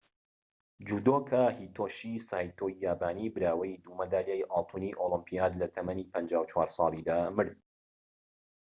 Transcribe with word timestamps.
جودۆکا 0.87 1.43
هیتۆشی 1.57 2.13
سایتۆی 2.29 2.73
یابانی 2.85 3.27
براوەی 3.35 3.79
دوو 3.83 3.97
مەدالیای 4.01 4.47
ئاڵتوونی 4.51 4.97
ئۆلۆمیپیاد 4.99 5.53
لە 5.61 5.67
تەمەنی 5.75 6.05
٥٤ 6.51 6.67
ساڵیدا 6.77 7.17
مرد 7.37 7.53